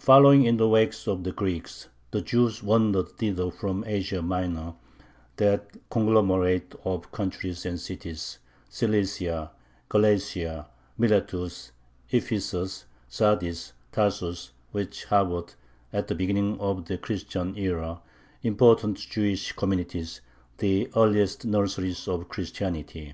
[0.00, 4.74] Following in the wake of the Greeks, the Jews wandered thither from Asia Minor,
[5.36, 9.52] that conglomerate of countries and cities Cilicia,
[9.88, 10.66] Galatia,
[10.98, 11.70] Miletus,
[12.10, 15.54] Ephesus, Sardis, Tarsus which harbored,
[15.92, 18.00] at the beginning of the Christian era,
[18.42, 20.20] important Jewish communities,
[20.58, 23.12] the earliest nurseries of Christianity.